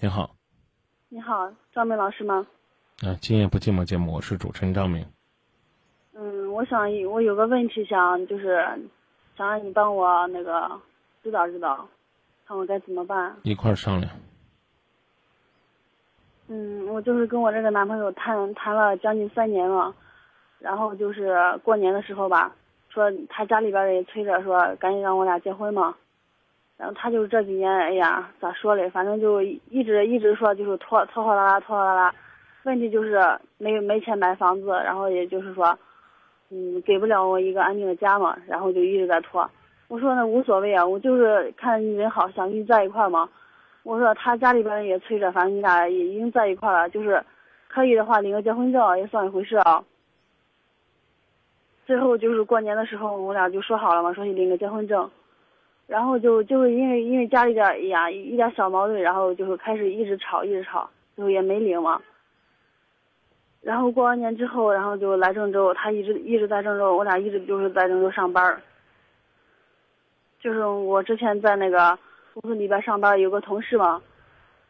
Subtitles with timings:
[0.00, 0.30] 你好，
[1.08, 2.46] 你好，张明老师吗？
[3.02, 5.04] 啊，今夜不寂寞节目，我是主持人张明。
[6.14, 8.64] 嗯，我想我有个问题想就是
[9.36, 10.70] 想让你帮我那个
[11.20, 11.84] 指导指导，
[12.46, 13.34] 看我该怎么办。
[13.42, 14.08] 一块儿商量。
[16.46, 19.92] 嗯，我就是跟我这个男朋友谈谈了将近三年了，
[20.60, 22.54] 然后就是过年的时候吧，
[22.88, 25.96] 说他家里边人也催着说赶紧让我俩结婚嘛，
[26.78, 32.14] 然后他就是这几年，哎呀，咋说嘞，反正就一直一直说就是拖拖拖拉拉拖拖拉拉，
[32.62, 33.20] 问题就是
[33.58, 35.76] 没没钱买房子，然后也就是说，
[36.50, 39.50] 嗯，给不了我一个安定的家嘛，然后就一直在拖。
[39.88, 43.28] 我说那无所谓啊，我就是看你人好，想跟你在一块嘛。
[43.82, 47.24] 我说他家里边也催着，反正你俩也已经在一块了，就是
[47.66, 49.82] 可以的话领个结婚证也算一回事啊。
[51.86, 55.10] 最后就是过年的时候，我俩就说好了嘛，说你领个结婚证，
[55.88, 62.00] 然后就就是因为因为家里边哎呀一点小矛盾，然后就是开始一直吵一直吵，最后也没领嘛。
[63.60, 68.62] 然后过完年之后，然后就来郑州，他一直一直在郑州，我俩一直就是在郑州上班。
[70.38, 71.98] 就是我之前在那个。
[72.40, 74.00] 公司里边上班有个同事嘛，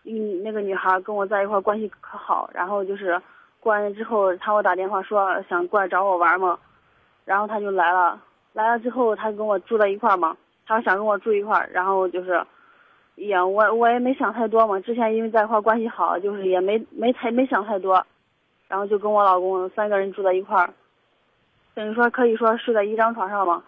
[0.04, 3.20] 嗯，那个女孩跟我在一块关系可好，然后就是
[3.60, 6.58] 过完年之后，他给我打电话说想过来找我玩嘛，
[7.26, 8.18] 然后他就来了，
[8.54, 10.34] 来了之后他跟我住在一块嘛，
[10.68, 12.40] 他想跟我住一块儿，然后就是，
[13.16, 18.06] 也，我我也没想太多嘛，之前因为在一块关系好，就是也没没太没想太多，
[18.68, 20.72] 然后就跟我老公三个人住在一块儿，
[21.74, 23.64] 等于说可以说睡在一张床上嘛，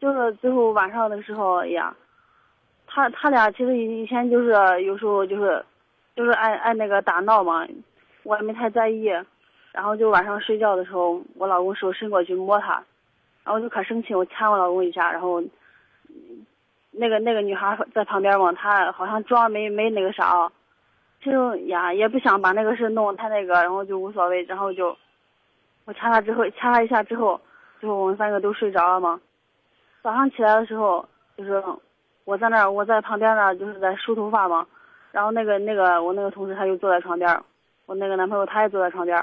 [0.00, 1.94] 就是最后晚上的时候，呀。
[2.88, 4.52] 他他俩其实以前就是
[4.84, 5.62] 有时候就是，
[6.14, 7.66] 就是爱爱那个打闹嘛，
[8.22, 9.10] 我也没太在意。
[9.72, 12.82] 然后就晚上睡觉的时候，我老公手伸过去摸他，
[13.44, 15.42] 然后就可生气，我掐我老公一下，然后，
[16.96, 20.50] 那个那个女孩在旁边嘛，她好像装没没那个啥，
[21.22, 24.96] 其实呀也不想把那个事弄太那个，然后就无所谓，然后就，
[25.84, 27.40] 我掐她之后掐她一下之后，
[27.80, 29.20] 最后我们三个都睡着了嘛。
[30.02, 31.62] 早上起来的时候就是。
[32.26, 34.66] 我在那儿，我在旁边呢，就是在梳头发嘛。
[35.12, 37.40] 然后那个那个我那个同事他就坐在床边，
[37.86, 39.16] 我那个男朋友他也坐在床边，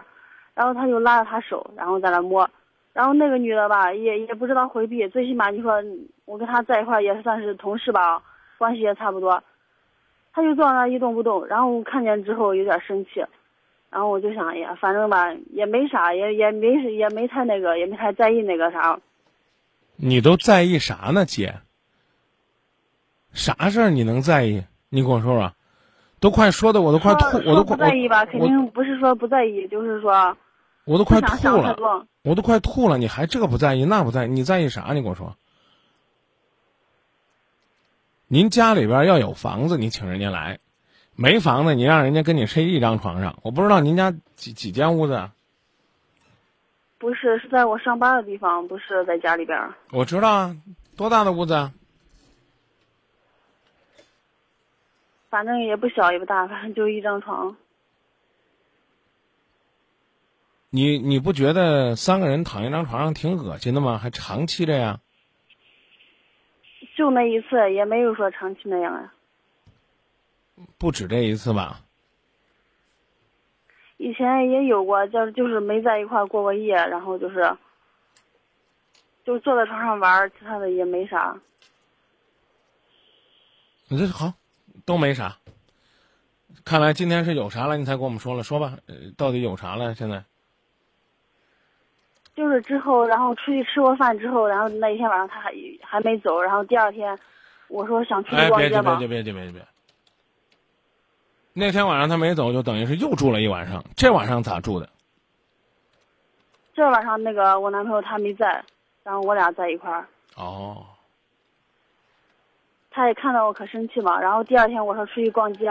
[0.53, 2.49] 然后他就拉着他手，然后在那摸。
[2.93, 5.83] 然后那个女的吧，也也不知道回避，最起码你说
[6.25, 8.21] 我跟她在一块也算是同事吧，
[8.57, 9.43] 关系也差不多。
[10.31, 13.25] 她就坐那一动不动，然后看见之后有点生气，
[13.89, 18.99] 然后我就想，哎呀，反正吧也没啥，也也没也没太那个，也没太在意那个啥。
[19.95, 21.53] 你都在意啥呢，姐？
[23.31, 24.63] 啥事儿你能在意？
[24.89, 25.51] 你跟我说说，
[26.19, 28.23] 都快说的我都快吐，我都不在意吧？
[28.25, 30.37] 肯定不是说不在意，就是说，
[30.85, 34.29] 我都快吐了，我都快吐了，你还这个不在意那不在意？
[34.29, 34.91] 你在意啥？
[34.93, 35.37] 你跟我说，
[38.27, 40.57] 您家里边要有房子，你请人家来；
[41.15, 43.39] 没房子，你让人家跟你睡一张床上。
[43.43, 45.29] 我不知道您家几几间屋子？
[46.97, 49.57] 不是，是在我上班的地方，不是在家里边。
[49.91, 50.57] 我知道啊，
[50.97, 51.71] 多大的屋子？
[55.29, 57.55] 反正也不小也不大，反正就一张床。
[60.75, 63.99] 你你不觉得三个人躺一张床上挺恶心的吗？
[63.99, 64.99] 还长期这样？
[66.97, 69.13] 就那一次，也没有说长期那样呀。
[70.79, 71.81] 不止这一次吧？
[73.97, 77.55] 以前也有过，就就是没在一块过过夜，然后就是，
[79.23, 81.37] 就坐在床上玩，其他的也没啥。
[83.89, 84.33] 你这好。
[84.85, 85.37] 都没啥，
[86.65, 88.79] 看来今天是有啥了，你才跟我们说了，说吧，
[89.15, 89.95] 到底有啥了？
[89.95, 90.25] 现在
[92.35, 97.17] 就是之后，然后出去吃过饭之后，然后那一天晚上他还还没走，然后第二天
[97.67, 98.97] 我说想出去逛街嘛。
[98.97, 99.67] 别别别别别别！
[101.53, 103.83] 那天晚上他没走，就等于是又住了一晚上。
[103.95, 104.89] 这晚上咋住的？
[106.73, 108.63] 这晚上那个我男朋友他没在，
[109.03, 110.07] 然后我俩在一块儿。
[110.35, 110.83] 哦。
[112.89, 115.65] 他也看到我可生气嘛，然后第二天我说出去逛街，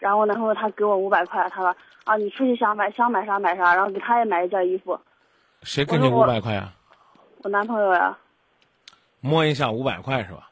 [0.00, 4.98] 然后我男朋友他给我五百块，他说啊你出去想买想买啥买啥，然后给他也买一件衣服。
[5.62, 6.72] 谁给你五百块呀？
[7.42, 8.16] 我男朋友呀。
[9.20, 10.50] 摸一下五百块是吧？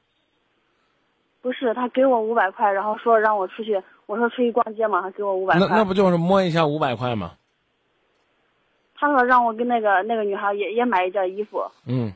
[1.41, 5.67] 不是，他给我五百块，然后说让我出去，我说出去逛街嘛，他给我五百块。
[5.67, 7.33] 那那不就是摸一下五百块吗？
[8.95, 11.65] 他说让我跟那个那个女孩也也买一件衣服。
[11.87, 12.13] 嗯。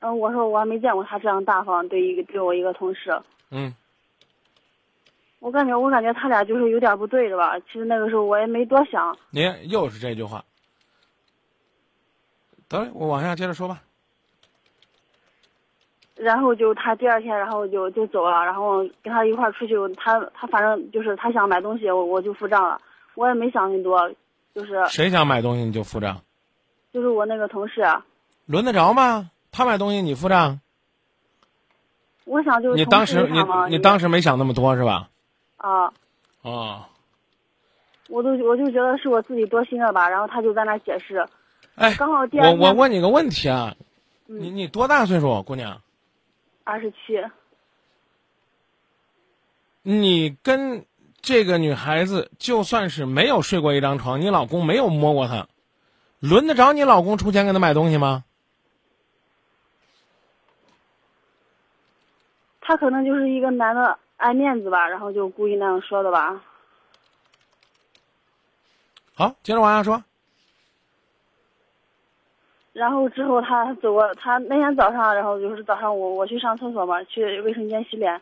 [0.00, 3.18] 然后，我说我还没见过他这样大方，对一个对我一个同事。
[3.50, 3.74] 嗯，
[5.38, 7.58] 我感觉我感觉他俩就是有点不对，是吧？
[7.60, 9.16] 其实那个时候我也没多想。
[9.30, 10.44] 你又是这句话，
[12.94, 13.82] 我往下接着说吧。
[16.16, 22.80] 然后就他第二天，然后就就走了，然后跟他一块儿出去，他他反正就是他想买东西，我我就付账了，
[23.16, 24.10] 我也没想那么多，
[24.54, 26.22] 就是谁想买东西你就付账，
[26.92, 27.84] 就是我那个同事，
[28.46, 29.28] 轮得着吗？
[29.50, 30.60] 他买东西你付账，
[32.24, 33.40] 我想就是你当时你
[33.70, 35.08] 你当时没想那么多是吧？
[35.56, 35.92] 啊，
[36.42, 36.88] 啊，
[38.08, 41.26] 我都我就觉得是我自己多心了吧，然后他就在那解释，
[41.76, 43.76] 哎，刚好第二我我问你个问题啊，
[44.28, 45.82] 嗯你你多大岁数，姑娘？
[46.62, 47.20] 二十七，
[49.82, 50.86] 你跟
[51.20, 55.48] 这个女孩子就算是没有睡过一张床，你老公没有摸过她，
[56.20, 58.24] 轮得着你老公出钱给她买东西吗？
[62.66, 66.42] 他可能就是一个男的爱面子吧，然后就故意那样说的吧。
[69.14, 70.02] 好，接着往下说。
[72.74, 78.20] 然后之后他走过，他那天早上，然后就是早上我我去上厕所嘛，去卫生间洗脸，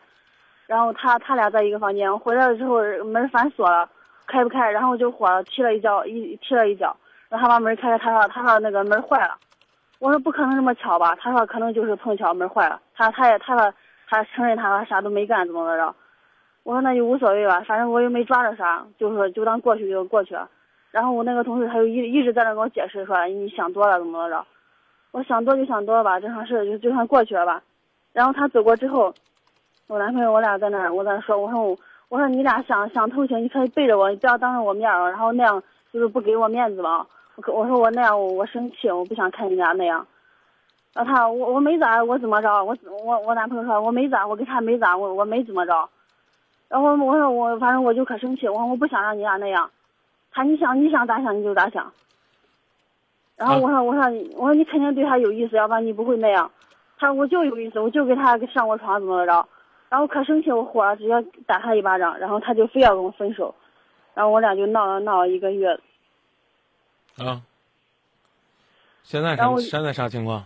[0.67, 3.89] 然后他他俩在一个房间，我回来了之后门反锁了，
[4.27, 6.95] 开不开，然后我就火了，踢了一脚一踢了一脚，
[7.29, 9.35] 然后他把门开开，他说他说那个门坏了，
[9.97, 13.73] 我说不可能这么巧吧，他说可能就是碰巧门坏了，他他也他说
[14.07, 15.95] 他承认他说啥都没干怎么怎么着，
[16.61, 20.47] 我说那就无所谓吧，反正我又没抓着啥，就说就当过去就过去了。
[20.93, 24.45] 然后我那个同事他就一一直在那跟我解释说你想多了怎么着，
[25.09, 27.63] 我想多就想多了吧，这场事就就算过去了吧。
[28.11, 29.11] 然后他走过之后，
[29.87, 31.75] 我男朋友我俩在那我在那说，我说我
[32.09, 37.07] 我说你俩想想偷情，你可以背着我，你不要当着我面，然后那样就是不给我面子嘛。
[37.37, 40.05] 我我说我那样我我生气，我不想看你俩那样。
[40.93, 42.63] 然后他我我没咋，我怎么着？
[42.63, 45.89] 我我我男朋友说我没咋，我跟他没咋，我我没怎么着。
[46.69, 49.71] 然后我说我反正我就可生气，我说我不想让你俩那样。
[50.33, 51.91] 他你想你想咋想你就咋想。
[53.35, 56.51] 然后我说我说你我说你肯定对他有意思，要不然你不会那样。
[56.97, 59.47] 他说我就有意思，我就给他上过床怎么着。
[59.89, 61.13] 然后可生气，我火了，直接
[61.45, 63.53] 打他一巴掌，然后他就非要跟我分手，
[64.15, 65.71] 然后我俩就闹了闹了一个月。
[67.17, 67.41] 啊，
[69.03, 70.45] 现在然后什现在啥情况？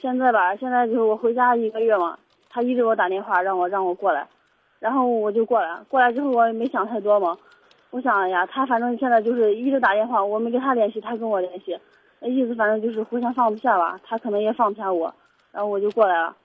[0.00, 2.16] 现在吧，现在就是我回家一个月嘛，
[2.48, 4.28] 他一直给我打电话让我让我过来，
[4.78, 7.36] 然后我就过来，过来之后我也没想太多嘛，
[7.96, 11.74] 我想呀，他反正现在就是一直打电话，我没跟他联系，他跟我联系，
[12.20, 15.14] 那意思反正就是互相放不下吧，他可能也放不下我，
[15.50, 16.36] 然后我就过来了，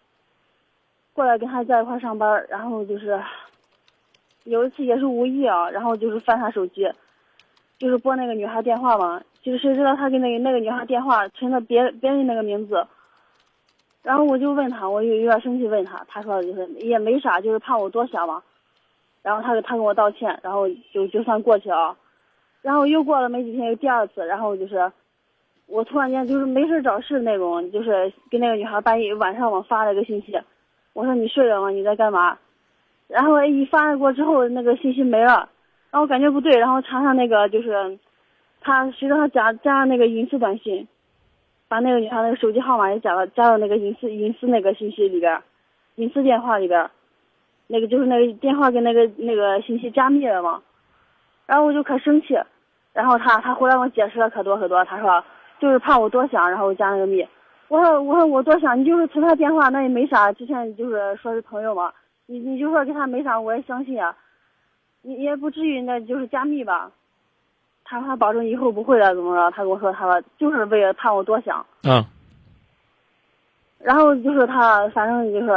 [1.12, 3.22] 过来跟他在一块上班，然后就是
[4.46, 6.90] 有一次也是无意啊，然后就是翻他手机，
[7.78, 12.88] 就是拨那个女孩电话嘛，就是谁知道他给那个那个女孩电话存的别别人那个名字。
[14.04, 18.42] 然后我就问他，我有有点生气，问他，他说就是也没啥，就是怕我多想嘛。
[19.22, 21.96] 然后他他跟我道歉，然后就就算过去了。
[22.62, 24.92] 然后又过了没几天，又第二次，然后就是
[25.68, 30.40] 我突然间就是没事找事那种，就是跟那个女孩半夜晚上我发了个信息，
[30.94, 31.70] 我说你睡了吗？
[31.70, 32.38] 你在干嘛？
[33.08, 35.50] 然后一发过之后，那个信息没了，
[35.92, 37.98] 然后感觉不对，然后查上那个就是
[38.62, 40.88] 他谁让他加加上那个隐私短信。
[41.68, 45.42] 把那个女孩那个手机号码也加了，加到那个隐私隐私那个信息里边，
[45.96, 46.92] 隐私电话里边，
[47.72, 50.62] 那个就是那个电话跟那个那个信息加密了嘛。
[51.46, 52.38] 然后我就可生气，
[52.92, 55.24] 然后他他回来我解释了可多可多，他说
[55.60, 57.26] 就是怕我多想，然后加那个密。
[57.70, 61.94] 我说我说我多想，你就是存他电话那也没啥，之前就是说是朋友嘛，
[62.26, 64.14] 你你就说跟他没啥，我也相信啊，
[65.02, 66.92] 你也不至于那就是加密吧。
[67.84, 69.52] 他说他保证以后不会了，怎么着？
[69.52, 71.66] 他跟我说，他说就是为了怕我多想。
[71.84, 72.04] 嗯。
[73.80, 75.48] 然后就是他，反正就是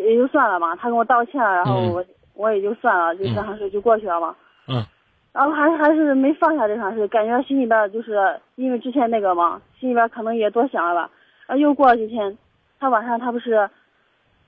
[0.00, 0.74] 也就算了嘛。
[0.76, 2.04] 他跟我道歉了，然后我、
[2.34, 4.34] 我也就算了，就这场事就过去了嘛。
[4.66, 4.84] 嗯。
[5.32, 11.10] 然后还还是没放下这场事，感觉心里边就是因为之前那个嘛，心里边可能也多想了吧。
[11.46, 12.36] 然后又过了几天，
[12.80, 13.70] 他晚上他不是，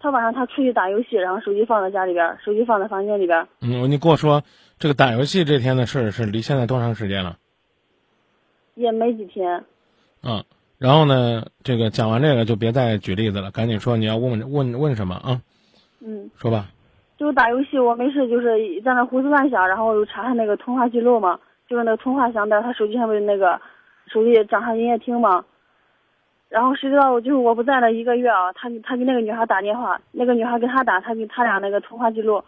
[0.01, 3.47] 他晚上他出去打游戏，然后手机放在家里边，手机放在房间里边。
[3.61, 4.43] 嗯，你跟我说
[4.79, 7.37] 这个打游戏这天的事是离现在多长时间了？
[8.75, 9.65] 也没几天。
[10.25, 10.43] 嗯，
[10.83, 15.41] 然后呢，这个讲完这个就别再举例子了，赶紧说你要问问问什么啊？
[16.05, 16.29] 嗯。
[16.37, 16.67] 说吧。
[17.17, 23.61] 就是打游戏，我没事就是在那胡思乱想，然后又查他那个通话记录嘛，就是那个通话详单，他手机上不是那个
[24.09, 25.45] 手机掌上营业厅嘛。
[26.49, 32.43] 然后谁知道，就是我不在了一个月啊，他他给那个女孩打电话，那个女孩给他打，他给他俩那个通话记录，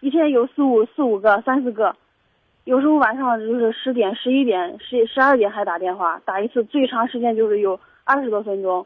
[0.00, 1.96] 一天有四五四五个、三四个，
[2.68, 8.84] 有时候晚上就是十点、十一点、十十二点还打电话，打一次最长时间就是有二十多分钟。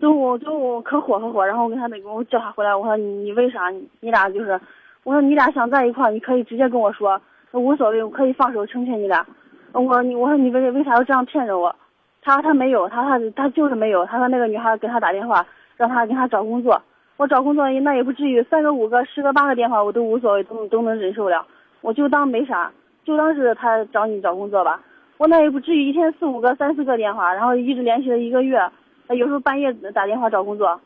[0.00, 3.68] 中午中午可火可火，然后我跟他那个我叫他回来，我说你你为啥
[4.00, 4.58] 你俩就是，
[5.04, 7.20] 我说你俩想在一块儿，你可以直接跟我说，
[7.52, 9.26] 无所谓，我可以放手成全你俩。
[9.72, 11.76] 我我说你为为啥要这样骗着我？
[12.22, 14.06] 他他没有，他他他就是没有。
[14.06, 15.46] 他说那个女孩给他打电话，
[15.76, 16.80] 让他给他找工作。
[17.18, 21.46] 我找工作那也不至于三个五个十个八个电话我都无所谓，都都能忍受了。
[21.80, 22.72] 我就当没啥，
[23.04, 24.82] 就当是他找你找工作吧。
[25.16, 28.60] 我那也不至于一天四五个三四个电话，然后一直联系了一个月。
[29.08, 30.80] 有时候半夜打电话找工作，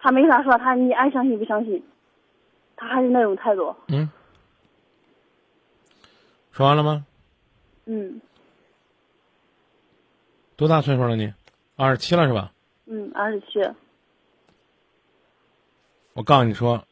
[0.00, 1.84] 他没啥说，他你爱相信不相信，
[2.74, 3.76] 他还是那种态度。
[3.88, 4.08] 嗯。
[6.52, 7.04] 说完了吗？
[7.84, 8.20] 嗯。
[10.56, 11.32] 多大岁数了你？
[11.76, 12.50] 二十七了是吧？
[12.86, 13.60] 嗯，二十七。
[16.14, 16.82] 我告诉你说，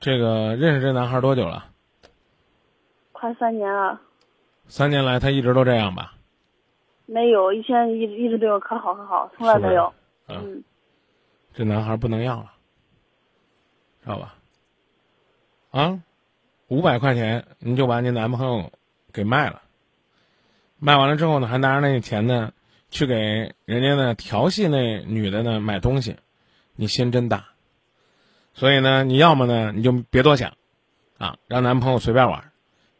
[0.00, 1.66] 这个认识这男孩多久了？
[3.18, 4.00] 快三年了。
[4.68, 6.14] 三年来他一直都这样吧？
[7.06, 9.92] 没有，以前一直一直对我可好可好，从来没有。
[10.28, 10.62] 嗯。
[11.54, 12.52] 这男孩不能要了，
[14.02, 14.34] 知道吧？
[15.70, 16.00] 啊，
[16.68, 18.70] 五百块钱你就把你男朋友
[19.12, 19.62] 给卖了。
[20.78, 22.52] 卖完了之后呢，还拿着那个钱呢，
[22.90, 26.16] 去给人家呢调戏那女的呢买东西，
[26.76, 27.46] 你心真大。
[28.54, 30.52] 所以呢，你要么呢你就别多想，
[31.16, 32.47] 啊，让男朋友随便玩。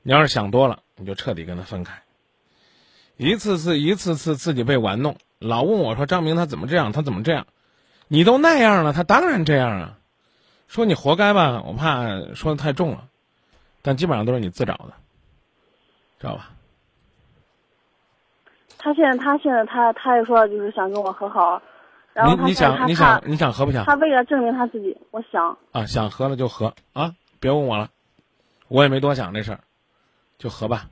[0.09, 2.01] 你要是想多了，你就彻底跟他分开。
[3.19, 6.93] 一次次、一次次自己被玩弄，老问我说：“张明他怎么这样？
[6.93, 7.47] 他怎么这样？”
[8.09, 9.99] 你都那样了，他当然这样啊。
[10.67, 13.05] 说你活该吧，我怕说的太重了，
[13.83, 14.95] 但基本上都是你自找的，
[16.19, 16.53] 知道吧？
[18.79, 21.61] 他现在，他现在，他他也说就是想跟我和好，
[22.15, 23.85] 然后你你想你想你想和不想？
[23.85, 27.91] 他为了证明他自己，我想啊，想和了就和啊，别问我了，
[28.69, 29.61] 我也没多想这事儿，
[30.39, 30.87] 就和吧。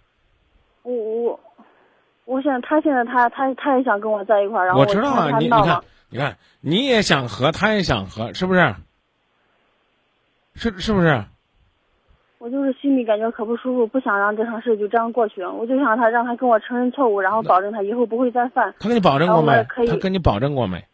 [0.82, 1.40] 我我
[2.24, 8.74] 我想他现在他他他也想跟我在一块儿，然后我知道啊，你你看你看你也想和，他也想和，是不是？
[10.54, 11.24] 是是不是？
[12.38, 15.42] 我就是心里感觉可不舒服，不想让这场事就这样过去。
[15.44, 18.74] 我就想他让他跟我承认错误，然后保证他以后不会再犯。
[18.78, 19.66] 他跟你保证过没？
[19.86, 20.84] 他跟你保证过没？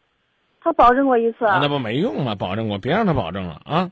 [0.60, 1.38] 他保证过一次。
[1.40, 2.34] 那不没用嘛？
[2.36, 3.90] 保证过，别让他保证了啊！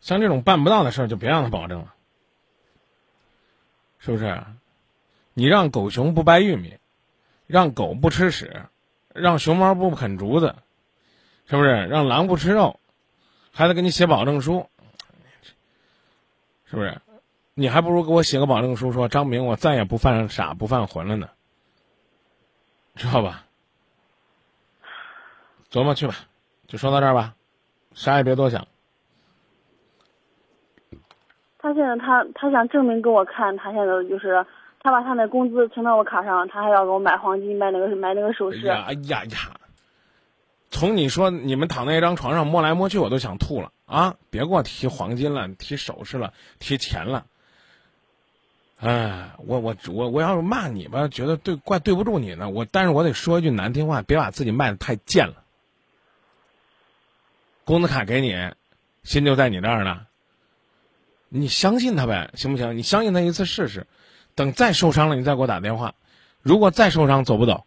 [0.00, 1.94] 像这种办不到的事儿，就别让他保证了，
[3.98, 4.42] 是不是？
[5.34, 6.78] 你让狗熊不掰玉米，
[7.46, 8.64] 让狗不吃屎，
[9.14, 10.54] 让熊猫不啃竹子，
[11.46, 11.86] 是不是？
[11.86, 12.80] 让狼不吃肉，
[13.52, 14.68] 还得给你写保证书。
[16.64, 17.00] 是不是？
[17.54, 21.30] 你还不如给我写个保证书，说张明，我再也不犯傻不犯浑了呢，
[22.94, 23.44] 知道吧？
[25.70, 26.14] 琢磨去吧，
[26.66, 27.34] 就说到这儿吧，
[27.94, 28.66] 啥也别多想。
[31.66, 34.46] 他现在他他想证明给我看，他现在就是
[34.80, 38.68] 他把他那工资存到我卡上，他还要给我买黄金，买那个买那个首饰。
[38.68, 39.56] 哎呀呀！
[40.70, 44.14] 从你说你们躺在一张床上摸来摸去，我都想吐了啊！
[44.30, 47.26] 别给我提黄金了，提首饰了，提钱了。
[48.78, 52.48] 哎，我我我我要是骂你吧，觉得对怪对不住你呢。
[52.48, 55.42] 我但是我得说一句难听话，别把自己卖的太贱了。
[57.64, 58.36] 工资卡给你，
[59.02, 60.06] 心就在你那儿呢。
[61.40, 62.76] 你相信他呗，行不行？
[62.76, 63.86] 你相信他一次试试，
[64.34, 65.94] 等再受伤了，你再给我打电话。
[66.42, 67.64] 如果再受伤，走不走？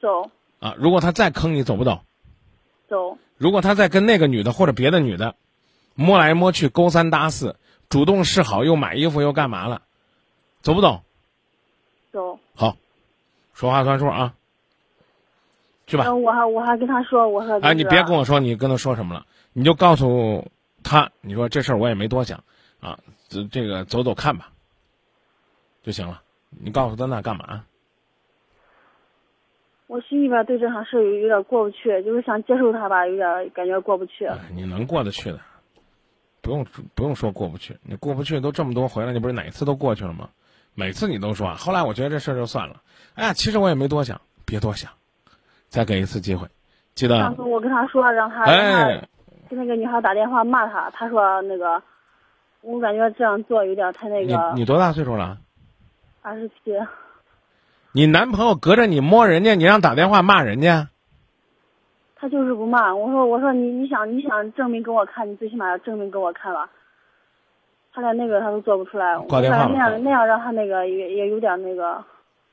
[0.00, 0.30] 走。
[0.60, 0.74] 啊！
[0.78, 2.00] 如果他再坑你，走不走？
[2.88, 3.18] 走。
[3.36, 5.34] 如果他再跟那个女的或者别的女的
[5.94, 7.56] 摸来摸去，勾三搭四，
[7.88, 9.82] 主动示好，又买衣服又干嘛了？
[10.62, 11.02] 走不走？
[12.12, 12.38] 走。
[12.54, 12.76] 好，
[13.52, 14.34] 说话算数啊！
[15.86, 16.14] 去吧。
[16.14, 17.60] 我还我还跟他说，我说。
[17.60, 20.50] 哎，你别跟我说你跟他说什么了，你就告诉
[20.84, 22.44] 他，你说这事儿我也没多想
[22.80, 22.98] 啊，
[23.28, 24.50] 这这个走走看吧，
[25.82, 26.22] 就行了。
[26.50, 27.64] 你告诉他那干嘛？
[29.86, 34.28] 我心里边对这场事有有点过不去，就是想接受他吧，有点感觉过不去。
[34.52, 35.40] 你能过得去的，
[36.40, 36.64] 不用
[36.94, 40.30] 不用说过不去，你过不去都这么多回了，你不是哪次都过去了吗？
[40.74, 42.82] 每次你都说，后来我觉得这事儿就算了。
[43.14, 44.90] 哎呀，其实我也没多想，别多想，
[45.68, 46.48] 再给一次机会，
[46.94, 47.18] 记得。
[47.18, 49.06] 上次我跟他说，让他哎，
[49.54, 51.80] 给那个女孩打电话骂他，他说那个，
[52.60, 54.52] 我感觉这样做有点太那个。
[54.54, 55.38] 你你多大岁数了？
[56.22, 56.54] 二十七。
[57.92, 60.88] 你男朋友隔着你摸人家，你让打电话骂人家？
[62.16, 62.94] 他就是不骂。
[62.94, 66.68] 我说我说你你想你想证明给我看，你最起码要证明给我看吧。
[67.92, 69.16] 他连那个他都做不出来。
[69.28, 72.02] 挂电话那样那样让他那个也也有点那个。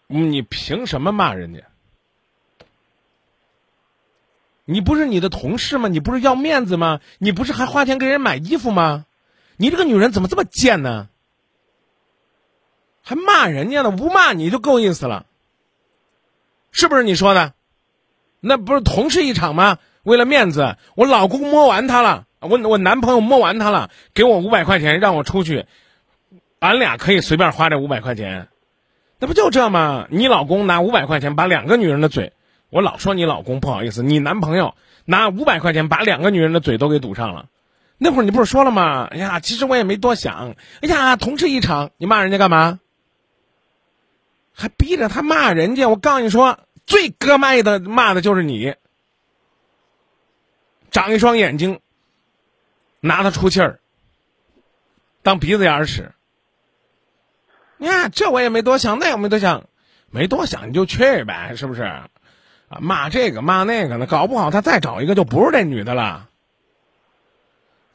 [0.07, 1.61] 你凭什么骂人家？
[4.71, 5.89] 你不是你的同事吗？
[5.89, 7.01] 你不是要面子吗？
[7.19, 9.05] 你不是还花钱给人买衣服吗？
[9.57, 11.09] 你这个女人怎么这么贱呢？
[13.03, 13.91] 还骂人家呢？
[13.91, 15.25] 不骂你就够意思了。
[16.71, 17.53] 是不是你说的？
[18.39, 19.77] 那不是同事一场吗？
[20.03, 25.65] 为了面子，我老公摸完他了，我我男朋友摸完他了，给我五百块钱让我出去，
[26.59, 28.47] 俺俩可以随便花这五百块钱。
[29.19, 30.07] 那不就这吗？
[30.09, 32.33] 你老公拿五百块钱把两个女人的嘴，
[32.71, 34.75] 我老说你老公不好意思，你男朋友
[35.05, 37.47] 拿五百块钱把两个女人的嘴都给堵上了。
[37.97, 39.07] 那会儿你不是说了吗？
[39.11, 40.55] 哎呀，其实我也没多想。
[40.81, 42.79] 哎呀，同事一场，你骂人家干嘛？
[44.53, 45.87] 还逼着他骂人家？
[45.87, 48.73] 我告诉你说，最割麦的骂的就是你。
[50.91, 51.79] 长一双眼睛，
[52.99, 53.79] 拿他出气儿，
[55.23, 56.11] 当鼻子眼儿使。
[57.77, 59.65] 你看，这我也没多想，那也没多想，
[60.09, 62.01] 没多想你就去呗，是不是？
[62.71, 66.29] 啊，骂这个骂那个的，搞不好他再找一个就不是这女的了。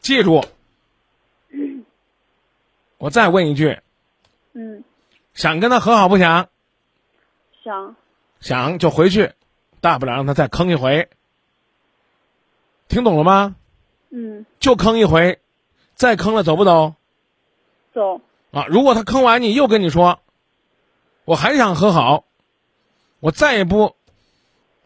[0.01, 0.45] 记住，
[2.99, 3.81] 我再问一句，
[4.53, 4.85] 嗯，
[5.33, 6.51] 想跟他和好不想？
[7.65, 7.97] 想，
[8.39, 9.33] 想就回去，
[9.81, 11.09] 大不了让他再坑一回。
[12.89, 13.57] 听懂了吗？
[14.11, 15.41] 嗯，就坑一回，
[15.95, 16.95] 再坑了走不走？
[17.95, 18.21] 走，
[18.53, 18.67] 啊！
[18.69, 20.21] 如果他坑完你又跟你说，
[21.25, 22.25] 我还想和好，
[23.21, 23.97] 我再也不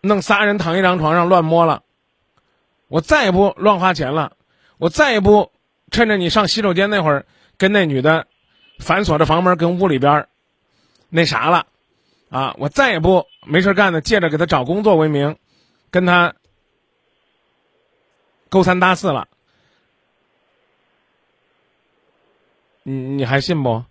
[0.00, 1.83] 弄仨人躺一张床上乱摸了，
[2.88, 4.37] 我再也不乱花钱了，
[4.78, 5.52] 我再也不
[5.90, 7.26] 趁着你上洗手间那会儿
[7.59, 8.26] 跟那女的
[8.78, 10.26] 反锁着房门跟屋里边
[11.11, 11.66] 那啥了，
[12.30, 12.54] 啊！
[12.59, 15.37] 我再也不没事干的借着给他找工作为名，
[15.90, 16.35] 跟他
[18.49, 19.28] 勾三搭四了。
[22.83, 23.85] 你你还信不？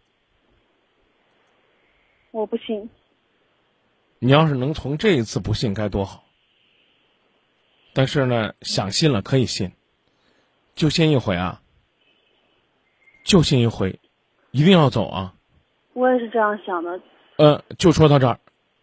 [2.31, 2.89] 我不信。
[4.19, 6.25] 你要是能从这一次不信该多好。
[7.93, 9.71] 但是呢，想信了可以信，
[10.75, 11.61] 就信一回啊，
[13.23, 13.99] 就信一回，
[14.51, 15.33] 一定要走啊。
[15.93, 17.01] 我也是这样想的。
[17.37, 18.39] 呃，就说到这儿，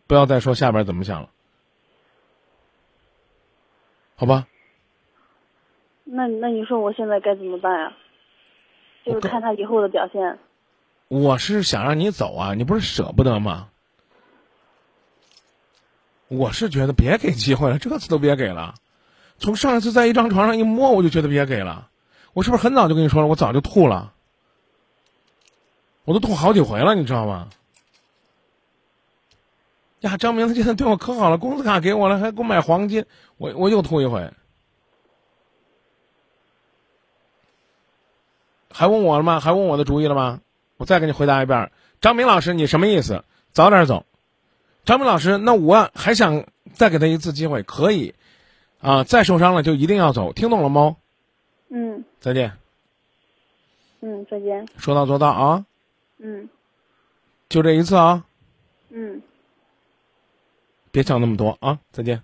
[0.07, 1.31] 不要再说下边怎么想了，
[4.17, 4.49] 好吧？
[6.05, 7.97] 那那你说我现在该怎么办呀？
[9.05, 10.39] 就是看他以后的表现。
[11.09, 13.71] 我是想让你走啊，你不是舍不得吗？
[16.29, 18.75] 我是觉得别给机会了，这次都别给了。
[19.39, 21.89] 从上一次在一张床上一摸，我就觉得别给了。
[22.33, 23.29] 我是不是很早就跟你说了？
[23.29, 24.13] 我早就吐了，
[26.05, 27.49] 我都吐好几回了，你知道吗？
[30.01, 34.33] 呀，张明他现在对我可好了，工资卡给我了，还给我买黄金，我我又吐一回。
[38.71, 39.41] 还问我了吗？
[39.41, 40.41] 还问我的主意了吗？
[40.77, 43.25] 我再给你回答一遍，张明老师，你什么意思？
[43.53, 44.05] 早点走。
[44.87, 48.15] 张明老师，那我还想再给他一次机会，可以，
[48.81, 50.97] 啊，再受伤了就一定要走，听懂了吗？
[51.69, 52.53] 嗯再见。
[54.01, 54.69] 嗯，再见。
[54.79, 55.67] 说到做到啊，
[56.19, 56.49] 嗯
[57.49, 58.25] 就这一次啊，
[58.91, 59.21] 嗯。
[60.93, 62.23] 别想那么多啊，再见。